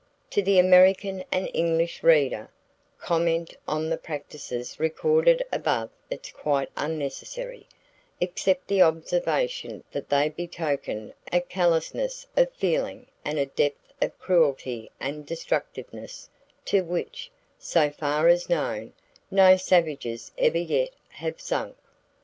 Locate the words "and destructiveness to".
14.99-16.81